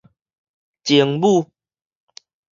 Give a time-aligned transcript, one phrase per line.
[0.81, 1.45] 精武